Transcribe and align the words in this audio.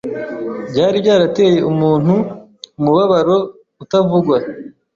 byari 0.69 0.97
byarateye 1.03 1.59
umuntu 1.71 2.15
umubabaro 2.79 3.37
utavugwa. 3.83 4.37